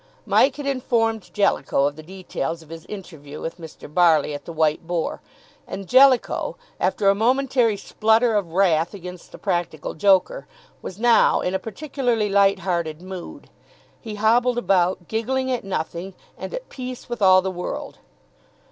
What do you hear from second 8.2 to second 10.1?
of wrath against the practical